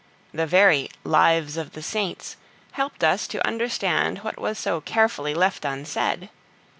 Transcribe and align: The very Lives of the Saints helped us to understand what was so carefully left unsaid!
The 0.33 0.47
very 0.47 0.89
Lives 1.03 1.57
of 1.57 1.73
the 1.73 1.83
Saints 1.83 2.35
helped 2.71 3.03
us 3.03 3.27
to 3.27 3.47
understand 3.47 4.23
what 4.23 4.39
was 4.41 4.57
so 4.57 4.81
carefully 4.81 5.35
left 5.35 5.63
unsaid! 5.63 6.29